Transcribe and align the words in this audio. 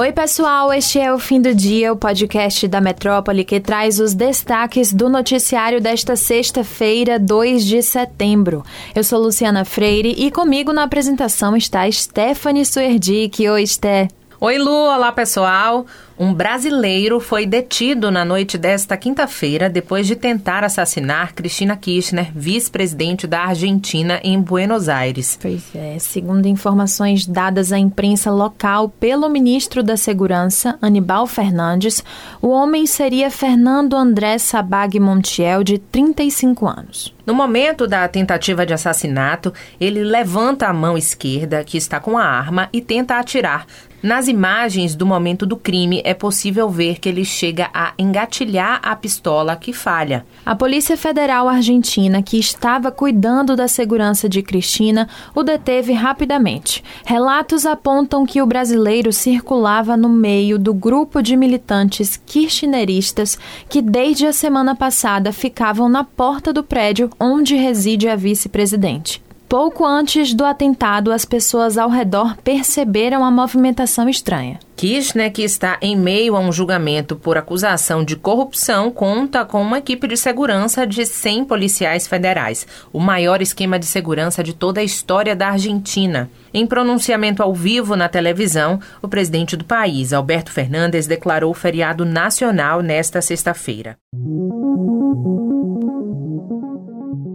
Oi, 0.00 0.12
pessoal, 0.12 0.72
este 0.72 0.98
é 0.98 1.12
o 1.12 1.18
Fim 1.18 1.42
do 1.42 1.54
Dia, 1.54 1.92
o 1.92 1.96
podcast 1.96 2.66
da 2.66 2.80
Metrópole 2.80 3.44
que 3.44 3.60
traz 3.60 4.00
os 4.00 4.14
destaques 4.14 4.94
do 4.94 5.10
noticiário 5.10 5.78
desta 5.78 6.16
sexta-feira, 6.16 7.18
2 7.18 7.62
de 7.62 7.82
setembro. 7.82 8.64
Eu 8.94 9.04
sou 9.04 9.20
Luciana 9.20 9.62
Freire 9.62 10.14
e 10.16 10.30
comigo 10.30 10.72
na 10.72 10.84
apresentação 10.84 11.54
está 11.54 11.82
Stephanie 11.92 12.64
Suerdick. 12.64 13.46
Oi, 13.46 13.66
Sté. 13.66 14.08
Oi, 14.42 14.56
Lu, 14.56 14.70
olá 14.70 15.12
pessoal. 15.12 15.84
Um 16.18 16.32
brasileiro 16.32 17.20
foi 17.20 17.44
detido 17.44 18.10
na 18.10 18.24
noite 18.24 18.56
desta 18.56 18.96
quinta-feira 18.96 19.68
depois 19.68 20.06
de 20.06 20.16
tentar 20.16 20.64
assassinar 20.64 21.34
Cristina 21.34 21.76
Kirchner, 21.76 22.30
vice-presidente 22.34 23.26
da 23.26 23.40
Argentina 23.40 24.18
em 24.22 24.40
Buenos 24.40 24.88
Aires. 24.88 25.38
Pois 25.40 25.74
é, 25.74 25.98
segundo 25.98 26.46
informações 26.46 27.26
dadas 27.26 27.70
à 27.70 27.78
imprensa 27.78 28.30
local 28.30 28.88
pelo 28.88 29.28
ministro 29.28 29.82
da 29.82 29.96
Segurança, 29.96 30.78
Anibal 30.80 31.26
Fernandes, 31.26 32.02
o 32.40 32.48
homem 32.48 32.86
seria 32.86 33.30
Fernando 33.30 33.94
André 33.94 34.38
Sabag 34.38 34.98
Montiel, 34.98 35.62
de 35.62 35.76
35 35.76 36.66
anos. 36.66 37.14
No 37.26 37.34
momento 37.34 37.86
da 37.86 38.08
tentativa 38.08 38.66
de 38.66 38.74
assassinato, 38.74 39.52
ele 39.80 40.02
levanta 40.02 40.66
a 40.66 40.72
mão 40.72 40.98
esquerda, 40.98 41.62
que 41.62 41.78
está 41.78 42.00
com 42.00 42.18
a 42.18 42.24
arma, 42.24 42.68
e 42.72 42.80
tenta 42.80 43.18
atirar. 43.18 43.66
Nas 44.02 44.28
imagens 44.28 44.94
do 44.94 45.04
momento 45.04 45.44
do 45.44 45.58
crime, 45.58 46.00
é 46.06 46.14
possível 46.14 46.70
ver 46.70 46.98
que 46.98 47.06
ele 47.06 47.22
chega 47.22 47.68
a 47.74 47.92
engatilhar 47.98 48.80
a 48.82 48.96
pistola 48.96 49.54
que 49.56 49.74
falha. 49.74 50.24
A 50.44 50.54
Polícia 50.54 50.96
Federal 50.96 51.46
Argentina, 51.46 52.22
que 52.22 52.38
estava 52.38 52.90
cuidando 52.90 53.54
da 53.54 53.68
segurança 53.68 54.26
de 54.26 54.42
Cristina, 54.42 55.06
o 55.34 55.42
deteve 55.42 55.92
rapidamente. 55.92 56.82
Relatos 57.04 57.66
apontam 57.66 58.24
que 58.24 58.40
o 58.40 58.46
brasileiro 58.46 59.12
circulava 59.12 59.98
no 59.98 60.08
meio 60.08 60.58
do 60.58 60.72
grupo 60.72 61.20
de 61.20 61.36
militantes 61.36 62.16
kirchneristas 62.16 63.38
que, 63.68 63.82
desde 63.82 64.24
a 64.24 64.32
semana 64.32 64.74
passada, 64.74 65.30
ficavam 65.30 65.90
na 65.90 66.04
porta 66.04 66.54
do 66.54 66.64
prédio 66.64 67.10
onde 67.20 67.54
reside 67.54 68.08
a 68.08 68.16
vice-presidente. 68.16 69.22
Pouco 69.50 69.84
antes 69.84 70.32
do 70.32 70.44
atentado, 70.44 71.10
as 71.10 71.24
pessoas 71.24 71.76
ao 71.76 71.90
redor 71.90 72.36
perceberam 72.36 73.24
a 73.24 73.32
movimentação 73.32 74.08
estranha. 74.08 74.60
Kirchner, 74.76 75.32
que 75.32 75.42
está 75.42 75.76
em 75.82 75.96
meio 75.96 76.36
a 76.36 76.38
um 76.38 76.52
julgamento 76.52 77.16
por 77.16 77.36
acusação 77.36 78.04
de 78.04 78.14
corrupção, 78.14 78.92
conta 78.92 79.44
com 79.44 79.60
uma 79.60 79.78
equipe 79.78 80.06
de 80.06 80.16
segurança 80.16 80.86
de 80.86 81.04
100 81.04 81.46
policiais 81.46 82.06
federais, 82.06 82.64
o 82.92 83.00
maior 83.00 83.42
esquema 83.42 83.76
de 83.76 83.86
segurança 83.86 84.40
de 84.40 84.54
toda 84.54 84.80
a 84.80 84.84
história 84.84 85.34
da 85.34 85.48
Argentina. 85.48 86.30
Em 86.54 86.64
pronunciamento 86.64 87.42
ao 87.42 87.52
vivo 87.52 87.96
na 87.96 88.08
televisão, 88.08 88.78
o 89.02 89.08
presidente 89.08 89.56
do 89.56 89.64
país, 89.64 90.12
Alberto 90.12 90.52
Fernandes, 90.52 91.08
declarou 91.08 91.52
feriado 91.52 92.04
nacional 92.04 92.82
nesta 92.82 93.20
sexta-feira. 93.20 93.98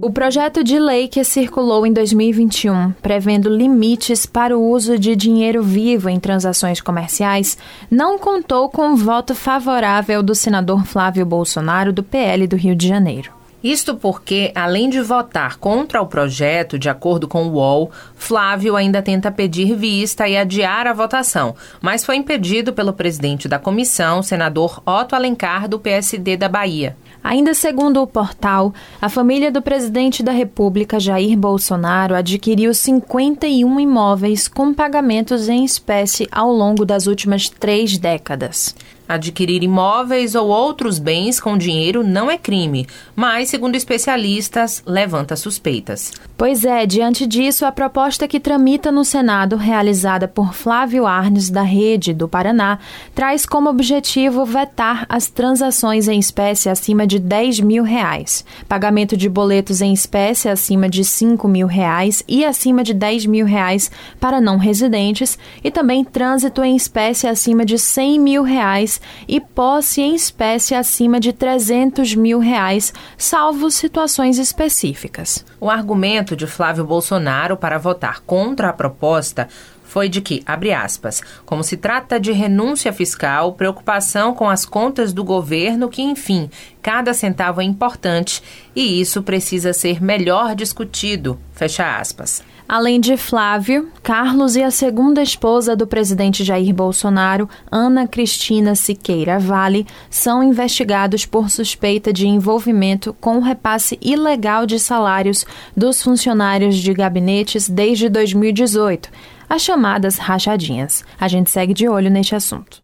O 0.06 0.12
projeto 0.12 0.64
de 0.64 0.78
lei 0.78 1.08
que 1.08 1.24
circulou 1.24 1.84
em 1.84 1.92
2021, 1.92 2.92
prevendo 3.02 3.50
limites 3.50 4.28
para 4.28 4.56
o 4.56 4.70
uso 4.70 5.00
de 5.00 5.16
dinheiro 5.16 5.64
vivo 5.64 6.10
em 6.10 6.20
transações 6.20 6.80
comerciais, 6.80 7.58
não 7.90 8.20
contou 8.20 8.70
com 8.70 8.94
o 8.94 8.96
voto 8.96 9.34
favorável 9.34 10.22
do 10.22 10.36
senador 10.36 10.86
Flávio 10.86 11.26
Bolsonaro, 11.26 11.92
do 11.92 12.04
PL 12.04 12.46
do 12.46 12.56
Rio 12.56 12.76
de 12.76 12.88
Janeiro. 12.88 13.32
Isto 13.64 13.96
porque, 13.96 14.52
além 14.54 14.92
de 14.92 15.02
votar 15.02 15.58
contra 15.58 16.00
o 16.00 16.06
projeto, 16.06 16.78
de 16.78 16.88
acordo 16.88 17.28
com 17.28 17.48
o 17.48 17.54
UOL, 17.54 17.90
Flávio 18.14 18.76
ainda 18.76 19.02
tenta 19.02 19.32
pedir 19.32 19.76
vista 19.76 20.30
e 20.30 20.38
adiar 20.38 20.86
a 20.86 20.94
votação, 20.94 21.56
mas 21.82 22.06
foi 22.06 22.16
impedido 22.16 22.74
pelo 22.74 22.94
presidente 22.94 23.48
da 23.48 23.58
comissão, 23.58 24.22
senador 24.22 24.84
Otto 24.86 25.16
Alencar, 25.16 25.68
do 25.68 25.80
PSD 25.80 26.38
da 26.38 26.48
Bahia. 26.48 26.96
Ainda 27.26 27.56
segundo 27.56 28.04
o 28.04 28.06
portal, 28.06 28.72
a 29.02 29.10
família 29.10 29.52
do 29.52 29.60
presidente 29.60 30.22
da 30.22 30.32
República, 30.32 31.00
Jair 31.00 31.36
Bolsonaro, 31.36 32.14
adquiriu 32.14 32.72
51 32.72 33.80
imóveis 33.80 34.48
com 34.48 34.72
pagamentos 34.72 35.50
em 35.50 35.66
espécie 35.66 36.28
ao 36.32 36.54
longo 36.54 36.86
das 36.86 37.08
últimas 37.08 37.50
três 37.50 37.98
décadas. 37.98 38.76
Adquirir 39.08 39.64
imóveis 39.64 40.34
ou 40.34 40.48
outros 40.48 40.98
bens 40.98 41.40
com 41.40 41.58
dinheiro 41.58 42.04
não 42.04 42.30
é 42.30 42.38
crime, 42.38 42.88
mas, 43.16 43.50
segundo 43.50 43.76
especialistas, 43.76 44.82
levanta 44.86 45.36
suspeitas. 45.36 46.12
Pois 46.38 46.66
é, 46.66 46.86
diante 46.86 47.26
disso, 47.26 47.66
a 47.66 47.72
proposta 47.72 48.28
que 48.28 48.40
tramita 48.40 48.92
no 48.92 49.06
Senado, 49.06 49.56
realizada 49.56 50.28
por 50.28 50.54
Flávio 50.54 51.06
Arnes, 51.06 51.50
da 51.50 51.62
Rede 51.62 52.14
do 52.14 52.28
Paraná, 52.28 52.80
traz 53.14 53.46
como 53.46 53.70
objetivo 53.70 54.44
vetar 54.44 55.06
as 55.08 55.28
transações 55.28 56.08
em 56.08 56.20
espécie 56.20 56.68
acima 56.68 57.06
de 57.06 57.20
10 57.20 57.60
mil 57.62 57.84
reais, 57.84 58.44
pagamento 58.68 59.16
de 59.16 59.30
boletos 59.30 59.82
em 59.82 59.94
espécie 59.94 60.50
acima 60.50 60.90
de 60.90 61.04
5 61.04 61.48
mil 61.48 61.68
reais 61.68 62.24
e 62.28 62.44
acima 62.44 62.84
de 62.84 62.94
10 62.94 63.28
mil 63.28 63.46
reais 63.46 63.90
para 64.20 64.42
não 64.42 64.58
residentes 64.58 65.38
e 65.64 65.72
também 65.72 66.04
trânsito 66.04 66.64
em 66.64 66.76
espécie 66.76 67.28
acima 67.28 67.64
de 67.64 67.78
100 67.78 68.20
mil 68.20 68.44
reais 68.44 68.95
e 69.28 69.40
posse 69.40 70.02
em 70.02 70.16
espécie 70.16 70.76
acima 70.76 71.20
de 71.20 71.32
300 71.34 72.16
mil 72.16 72.40
reais, 72.40 72.94
salvo 73.18 73.70
situações 73.72 74.38
específicas. 74.38 75.46
O 75.60 75.70
argumento 75.70 76.36
de 76.36 76.48
Flávio 76.48 76.86
Bolsonaro 76.86 77.58
para 77.58 77.78
votar 77.78 78.22
contra 78.22 78.70
a 78.70 78.74
proposta 78.74 79.48
foi 79.96 80.10
de 80.10 80.20
que, 80.20 80.44
abre 80.46 80.74
aspas, 80.74 81.22
como 81.46 81.64
se 81.64 81.78
trata 81.78 82.20
de 82.20 82.34
renúncia 82.34 82.92
fiscal, 82.92 83.54
preocupação 83.54 84.34
com 84.34 84.50
as 84.50 84.66
contas 84.66 85.14
do 85.14 85.24
governo, 85.24 85.88
que, 85.88 86.02
enfim, 86.02 86.50
cada 86.82 87.14
centavo 87.14 87.62
é 87.62 87.64
importante 87.64 88.44
e 88.76 89.00
isso 89.00 89.24
precisa 89.24 89.72
ser 89.72 90.04
melhor 90.04 90.54
discutido, 90.54 91.40
fecha 91.54 91.98
aspas. 91.98 92.44
Além 92.68 93.00
de 93.00 93.16
Flávio, 93.16 93.90
Carlos 94.02 94.56
e 94.56 94.64
a 94.64 94.72
segunda 94.72 95.22
esposa 95.22 95.76
do 95.76 95.86
presidente 95.86 96.44
Jair 96.44 96.74
Bolsonaro, 96.74 97.48
Ana 97.72 98.08
Cristina 98.08 98.74
Siqueira 98.74 99.38
Vale, 99.38 99.86
são 100.10 100.44
investigados 100.44 101.28
por 101.28 101.52
suspeita 101.52 102.12
de 102.12 102.28
envolvimento 102.28 103.16
com 103.22 103.38
o 103.38 103.42
repasse 103.42 104.00
ilegal 104.02 104.66
de 104.66 104.80
salários 104.80 105.46
dos 105.78 106.02
funcionários 106.02 106.76
de 106.78 106.92
gabinetes 106.92 107.70
desde 107.70 108.10
2018, 108.10 109.12
as 109.48 109.62
chamadas 109.62 110.18
rachadinhas. 110.18 111.06
A 111.20 111.28
gente 111.28 111.52
segue 111.52 111.74
de 111.74 111.88
olho 111.88 112.10
neste 112.10 112.36
assunto. 112.36 112.84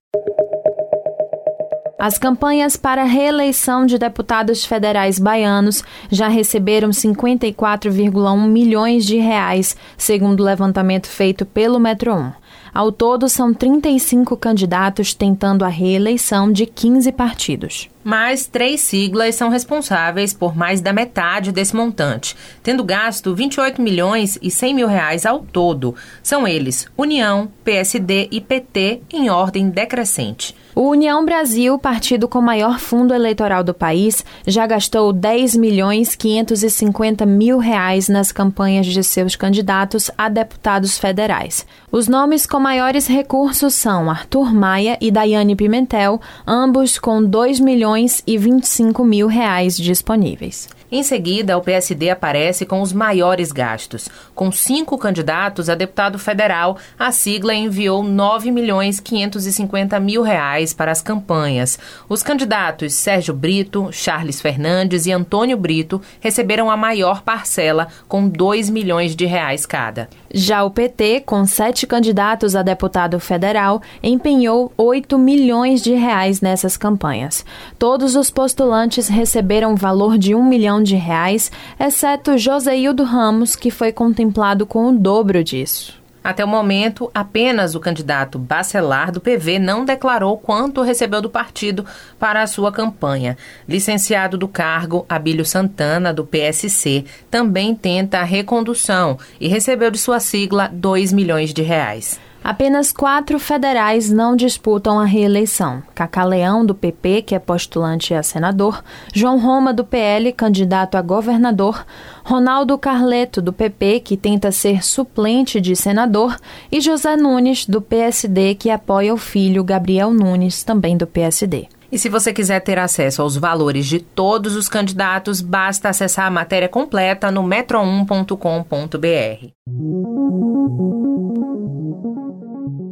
As 2.01 2.17
campanhas 2.17 2.75
para 2.75 3.03
reeleição 3.03 3.85
de 3.85 3.99
deputados 3.99 4.65
federais 4.65 5.19
baianos 5.19 5.83
já 6.09 6.27
receberam 6.27 6.89
54,1 6.89 8.47
milhões 8.47 9.05
de 9.05 9.17
reais, 9.17 9.77
segundo 9.95 10.39
o 10.39 10.43
levantamento 10.43 11.05
feito 11.05 11.45
pelo 11.45 11.79
Metro 11.79 12.15
1. 12.15 12.31
Ao 12.73 12.91
todo, 12.91 13.29
são 13.29 13.53
35 13.53 14.35
candidatos 14.35 15.13
tentando 15.13 15.63
a 15.63 15.67
reeleição 15.67 16.51
de 16.51 16.65
15 16.65 17.11
partidos. 17.11 17.87
Mas 18.03 18.47
três 18.47 18.81
siglas 18.81 19.35
são 19.35 19.49
responsáveis 19.49 20.33
por 20.33 20.55
mais 20.55 20.81
da 20.81 20.91
metade 20.91 21.51
desse 21.51 21.75
montante, 21.75 22.35
tendo 22.63 22.83
gasto 22.83 23.35
28 23.35 23.79
milhões 23.79 24.39
e 24.41 24.49
100 24.49 24.73
mil 24.73 24.87
reais 24.87 25.23
ao 25.23 25.41
todo. 25.41 25.93
São 26.23 26.47
eles 26.47 26.87
União, 26.97 27.51
PSD 27.63 28.27
e 28.31 28.41
PT 28.41 29.01
em 29.13 29.29
ordem 29.29 29.69
decrescente. 29.69 30.55
O 30.81 30.89
União 30.89 31.23
Brasil, 31.23 31.77
partido 31.77 32.27
com 32.27 32.41
maior 32.41 32.79
fundo 32.79 33.13
eleitoral 33.13 33.63
do 33.63 33.71
país, 33.71 34.25
já 34.47 34.65
gastou 34.65 35.13
10 35.13 35.55
milhões 35.55 36.15
550 36.15 37.23
mil 37.23 37.59
reais 37.59 38.09
nas 38.09 38.31
campanhas 38.31 38.87
de 38.87 39.03
seus 39.03 39.35
candidatos 39.35 40.09
a 40.17 40.27
deputados 40.27 40.97
federais. 40.97 41.67
Os 41.91 42.07
nomes 42.07 42.47
com 42.47 42.59
maiores 42.59 43.05
recursos 43.05 43.75
são 43.75 44.09
Arthur 44.09 44.51
Maia 44.51 44.97
e 44.99 45.11
Daiane 45.11 45.55
Pimentel, 45.55 46.19
ambos 46.47 46.97
com 46.97 47.23
2 47.23 47.59
milhões 47.59 48.23
e 48.25 48.35
25 48.35 49.05
mil 49.05 49.27
reais 49.27 49.77
disponíveis. 49.77 50.67
Em 50.91 51.03
seguida, 51.03 51.57
o 51.57 51.61
PSD 51.61 52.09
aparece 52.09 52.65
com 52.65 52.81
os 52.81 52.91
maiores 52.91 53.53
gastos. 53.53 54.09
Com 54.35 54.51
cinco 54.51 54.97
candidatos 54.97 55.69
a 55.69 55.75
deputado 55.75 56.19
federal, 56.19 56.77
a 56.99 57.13
sigla 57.13 57.53
enviou 57.53 58.03
9 58.03 58.51
milhões 58.51 58.99
550 58.99 59.97
mil 60.01 60.21
reais 60.21 60.70
para 60.73 60.91
as 60.91 61.01
campanhas. 61.01 61.77
Os 62.09 62.23
candidatos 62.23 62.93
Sérgio 62.93 63.33
Brito, 63.33 63.89
Charles 63.91 64.41
Fernandes 64.41 65.05
e 65.05 65.11
Antônio 65.11 65.57
Brito 65.57 66.01
receberam 66.19 66.71
a 66.71 66.77
maior 66.77 67.21
parcela, 67.21 67.87
com 68.07 68.27
2 68.27 68.69
milhões 68.69 69.15
de 69.15 69.25
reais 69.25 69.65
cada. 69.65 70.09
Já 70.33 70.63
o 70.63 70.71
PT, 70.71 71.21
com 71.25 71.45
sete 71.45 71.85
candidatos 71.85 72.55
a 72.55 72.63
deputado 72.63 73.19
federal, 73.19 73.81
empenhou 74.01 74.71
8 74.77 75.17
milhões 75.19 75.81
de 75.81 75.93
reais 75.93 76.41
nessas 76.41 76.77
campanhas. 76.77 77.45
Todos 77.77 78.15
os 78.15 78.31
postulantes 78.31 79.09
receberam 79.09 79.75
valor 79.75 80.17
de 80.17 80.33
um 80.33 80.43
milhão 80.43 80.61
milhão 80.61 80.83
de 80.83 80.95
reais, 80.95 81.51
exceto 81.79 82.37
Joseildo 82.37 83.03
Ramos, 83.03 83.55
que 83.55 83.71
foi 83.71 83.91
contemplado 83.91 84.65
com 84.65 84.87
o 84.89 84.97
dobro 84.97 85.43
disso. 85.43 86.00
Até 86.23 86.45
o 86.45 86.47
momento, 86.47 87.09
apenas 87.13 87.73
o 87.73 87.79
candidato 87.79 88.37
Bacelar 88.37 89.11
do 89.11 89.19
PV 89.19 89.57
não 89.57 89.83
declarou 89.83 90.37
quanto 90.37 90.83
recebeu 90.83 91.21
do 91.21 91.29
partido 91.29 91.85
para 92.19 92.43
a 92.43 92.47
sua 92.47 92.71
campanha. 92.71 93.37
Licenciado 93.67 94.37
do 94.37 94.47
cargo, 94.47 95.05
Abílio 95.09 95.45
Santana, 95.45 96.13
do 96.13 96.25
PSC, 96.25 97.05
também 97.29 97.73
tenta 97.73 98.19
a 98.19 98.23
recondução 98.23 99.17
e 99.39 99.47
recebeu 99.47 99.89
de 99.89 99.97
sua 99.97 100.19
sigla 100.19 100.69
2 100.71 101.11
milhões 101.11 101.53
de 101.53 101.63
reais. 101.63 102.19
Apenas 102.43 102.91
quatro 102.91 103.37
federais 103.37 104.09
não 104.09 104.35
disputam 104.35 104.99
a 104.99 105.05
reeleição: 105.05 105.83
Cacá 105.93 106.23
Leão, 106.23 106.65
do 106.65 106.73
PP, 106.73 107.21
que 107.21 107.35
é 107.35 107.39
postulante 107.39 108.15
a 108.15 108.23
senador, 108.23 108.83
João 109.13 109.39
Roma, 109.39 109.71
do 109.71 109.85
PL, 109.85 110.33
candidato 110.33 110.95
a 110.95 111.01
governador, 111.01 111.85
Ronaldo 112.23 112.77
Carleto, 112.79 113.41
do 113.41 113.53
PP, 113.53 113.99
que 113.99 114.17
tenta 114.17 114.51
ser 114.51 114.83
suplente 114.83 115.61
de 115.61 115.75
senador, 115.75 116.35
e 116.71 116.81
José 116.81 117.15
Nunes, 117.15 117.67
do 117.67 117.79
PSD, 117.79 118.55
que 118.55 118.71
apoia 118.71 119.13
o 119.13 119.17
filho 119.17 119.63
Gabriel 119.63 120.11
Nunes, 120.11 120.63
também 120.63 120.97
do 120.97 121.05
PSD. 121.05 121.67
E 121.91 121.99
se 121.99 122.09
você 122.09 122.33
quiser 122.33 122.61
ter 122.61 122.79
acesso 122.79 123.21
aos 123.21 123.35
valores 123.35 123.85
de 123.85 123.99
todos 123.99 124.55
os 124.55 124.69
candidatos, 124.69 125.41
basta 125.41 125.89
acessar 125.89 126.25
a 126.25 126.31
matéria 126.31 126.69
completa 126.69 127.29
no 127.29 127.43
metro1.com.br. 127.43 129.51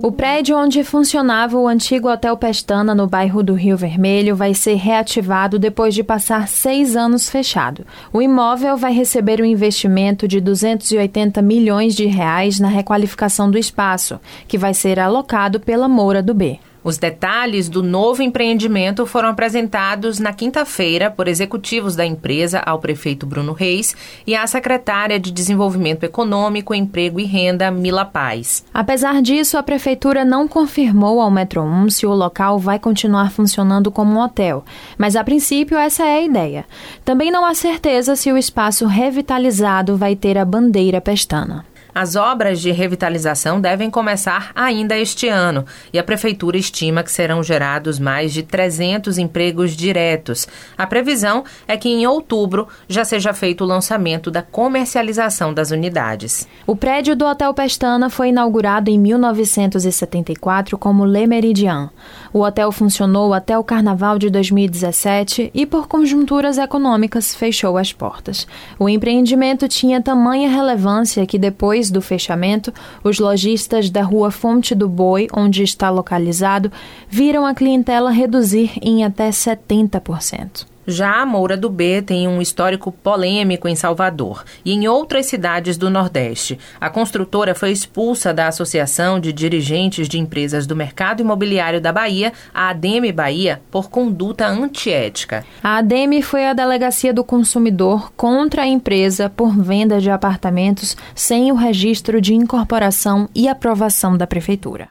O 0.01 0.13
prédio 0.13 0.57
onde 0.57 0.81
funcionava 0.81 1.57
o 1.57 1.67
antigo 1.67 2.09
Hotel 2.09 2.37
Pestana, 2.37 2.95
no 2.95 3.05
bairro 3.05 3.43
do 3.43 3.53
Rio 3.53 3.75
Vermelho, 3.75 4.33
vai 4.33 4.53
ser 4.53 4.75
reativado 4.75 5.59
depois 5.59 5.93
de 5.93 6.01
passar 6.03 6.47
seis 6.47 6.95
anos 6.95 7.29
fechado. 7.29 7.85
O 8.13 8.21
imóvel 8.21 8.77
vai 8.77 8.93
receber 8.93 9.41
um 9.41 9.45
investimento 9.45 10.25
de 10.25 10.39
280 10.39 11.41
milhões 11.41 11.93
de 11.95 12.05
reais 12.05 12.61
na 12.61 12.69
requalificação 12.69 13.51
do 13.51 13.57
espaço, 13.57 14.21
que 14.47 14.57
vai 14.57 14.73
ser 14.73 15.01
alocado 15.01 15.59
pela 15.59 15.89
Moura 15.89 16.23
do 16.23 16.33
B. 16.33 16.59
Os 16.81 16.97
detalhes 16.97 17.67
do 17.67 17.83
novo 17.83 18.21
empreendimento 18.21 19.05
foram 19.05 19.29
apresentados 19.29 20.17
na 20.17 20.31
quinta-feira 20.31 21.11
por 21.11 21.27
executivos 21.27 21.95
da 21.95 22.05
empresa 22.05 22.61
ao 22.65 22.79
prefeito 22.79 23.25
Bruno 23.25 23.51
Reis 23.51 23.95
e 24.25 24.33
à 24.33 24.47
secretária 24.47 25.19
de 25.19 25.29
Desenvolvimento 25.29 26.05
Econômico, 26.05 26.73
Emprego 26.73 27.19
e 27.19 27.25
Renda, 27.25 27.69
Mila 27.69 28.05
Paz. 28.05 28.63
Apesar 28.73 29.21
disso, 29.21 29.57
a 29.57 29.63
prefeitura 29.63 30.23
não 30.23 30.47
confirmou 30.47 31.19
ao 31.19 31.29
Metro 31.29 31.61
1 31.61 31.89
se 31.89 32.05
o 32.05 32.13
local 32.13 32.57
vai 32.57 32.79
continuar 32.79 33.31
funcionando 33.31 33.91
como 33.91 34.13
um 34.13 34.23
hotel, 34.23 34.63
mas 34.97 35.17
a 35.17 35.23
princípio 35.23 35.77
essa 35.77 36.05
é 36.05 36.19
a 36.19 36.23
ideia. 36.23 36.65
Também 37.03 37.29
não 37.29 37.45
há 37.45 37.53
certeza 37.53 38.15
se 38.15 38.31
o 38.31 38.37
espaço 38.37 38.85
revitalizado 38.85 39.97
vai 39.97 40.15
ter 40.15 40.37
a 40.37 40.45
bandeira 40.45 41.01
pestana. 41.01 41.65
As 41.99 42.15
obras 42.15 42.61
de 42.61 42.71
revitalização 42.71 43.59
devem 43.59 43.89
começar 43.89 44.53
ainda 44.55 44.97
este 44.97 45.27
ano 45.27 45.65
e 45.91 45.99
a 45.99 46.03
Prefeitura 46.03 46.55
estima 46.55 47.03
que 47.03 47.11
serão 47.11 47.43
gerados 47.43 47.99
mais 47.99 48.31
de 48.31 48.41
300 48.41 49.17
empregos 49.17 49.75
diretos. 49.75 50.47
A 50.77 50.87
previsão 50.87 51.43
é 51.67 51.75
que 51.75 51.89
em 51.89 52.07
outubro 52.07 52.69
já 52.87 53.03
seja 53.03 53.33
feito 53.33 53.65
o 53.65 53.67
lançamento 53.67 54.31
da 54.31 54.41
comercialização 54.41 55.53
das 55.53 55.71
unidades. 55.71 56.47
O 56.65 56.73
prédio 56.73 57.17
do 57.17 57.25
Hotel 57.25 57.53
Pestana 57.53 58.09
foi 58.09 58.29
inaugurado 58.29 58.89
em 58.89 58.97
1974 58.97 60.77
como 60.77 61.03
Le 61.03 61.27
Méridien. 61.27 61.89
O 62.31 62.43
hotel 62.43 62.71
funcionou 62.71 63.33
até 63.33 63.57
o 63.57 63.63
Carnaval 63.63 64.17
de 64.17 64.29
2017 64.29 65.51
e, 65.53 65.65
por 65.65 65.89
conjunturas 65.89 66.57
econômicas, 66.57 67.35
fechou 67.35 67.77
as 67.77 67.91
portas. 67.91 68.47
O 68.79 68.87
empreendimento 68.87 69.67
tinha 69.67 70.01
tamanha 70.01 70.49
relevância 70.49 71.25
que 71.25 71.37
depois 71.37 71.88
depois 71.89 71.91
do 71.91 72.01
fechamento, 72.01 72.73
os 73.03 73.19
lojistas 73.19 73.89
da 73.89 74.01
rua 74.01 74.31
Fonte 74.31 74.73
do 74.73 74.87
Boi, 74.87 75.27
onde 75.33 75.63
está 75.63 75.89
localizado, 75.89 76.71
viram 77.09 77.45
a 77.45 77.53
clientela 77.53 78.11
reduzir 78.11 78.71
em 78.81 79.03
até 79.03 79.29
70%. 79.29 80.65
Já 80.89 81.21
a 81.21 81.25
Moura 81.25 81.55
do 81.55 81.69
B 81.69 82.01
tem 82.01 82.27
um 82.27 82.41
histórico 82.41 82.91
polêmico 82.91 83.67
em 83.67 83.75
Salvador 83.75 84.43
e 84.65 84.73
em 84.73 84.87
outras 84.87 85.27
cidades 85.27 85.77
do 85.77 85.87
Nordeste. 85.87 86.57
A 86.81 86.89
construtora 86.89 87.53
foi 87.53 87.71
expulsa 87.71 88.33
da 88.33 88.47
Associação 88.47 89.19
de 89.19 89.31
Dirigentes 89.31 90.09
de 90.09 90.17
Empresas 90.17 90.65
do 90.65 90.75
Mercado 90.75 91.21
Imobiliário 91.21 91.79
da 91.79 91.93
Bahia, 91.93 92.33
a 92.51 92.69
ADEME 92.69 93.11
Bahia, 93.11 93.61
por 93.69 93.89
conduta 93.89 94.47
antiética. 94.47 95.45
A 95.63 95.77
ADEME 95.77 96.23
foi 96.23 96.47
a 96.47 96.53
delegacia 96.53 97.13
do 97.13 97.23
consumidor 97.23 98.11
contra 98.17 98.63
a 98.63 98.67
empresa 98.67 99.29
por 99.29 99.55
venda 99.55 100.01
de 100.01 100.09
apartamentos 100.09 100.97
sem 101.13 101.51
o 101.51 101.55
registro 101.55 102.19
de 102.19 102.33
incorporação 102.33 103.29
e 103.35 103.47
aprovação 103.47 104.17
da 104.17 104.25
prefeitura. 104.25 104.89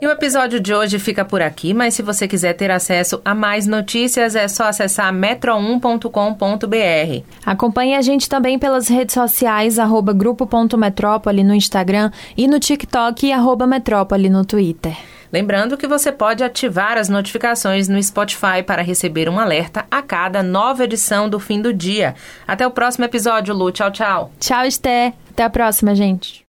E 0.00 0.06
o 0.06 0.10
episódio 0.10 0.58
de 0.58 0.72
hoje 0.72 0.98
fica 0.98 1.26
por 1.26 1.42
aqui, 1.42 1.74
mas 1.74 1.92
se 1.92 2.00
você 2.00 2.26
quiser 2.26 2.54
ter 2.54 2.70
acesso 2.70 3.20
a 3.22 3.34
mais 3.34 3.66
notícias, 3.66 4.34
é 4.34 4.48
só 4.48 4.64
acessar 4.64 5.12
metro1.com.br. 5.12 7.24
Acompanhe 7.44 7.94
a 7.94 8.00
gente 8.00 8.26
também 8.26 8.58
pelas 8.58 8.88
redes 8.88 9.12
sociais, 9.12 9.78
arroba 9.78 10.14
grupo.metrópole 10.14 11.44
no 11.44 11.54
Instagram 11.54 12.10
e 12.34 12.48
no 12.48 12.58
TikTok 12.58 13.26
e 13.26 13.32
arroba 13.32 13.66
metrópole 13.66 14.30
no 14.30 14.42
Twitter. 14.42 14.96
Lembrando 15.30 15.76
que 15.76 15.86
você 15.86 16.10
pode 16.10 16.42
ativar 16.42 16.96
as 16.96 17.10
notificações 17.10 17.86
no 17.86 18.02
Spotify 18.02 18.62
para 18.66 18.82
receber 18.82 19.28
um 19.28 19.38
alerta 19.38 19.84
a 19.90 20.00
cada 20.00 20.42
nova 20.42 20.84
edição 20.84 21.28
do 21.28 21.38
fim 21.38 21.60
do 21.60 21.74
dia. 21.74 22.14
Até 22.48 22.66
o 22.66 22.70
próximo 22.70 23.04
episódio, 23.04 23.54
Lu. 23.54 23.70
Tchau, 23.70 23.90
tchau. 23.90 24.32
Tchau, 24.40 24.64
Esté. 24.64 25.12
Até 25.30 25.44
a 25.44 25.50
próxima, 25.50 25.94
gente. 25.94 26.49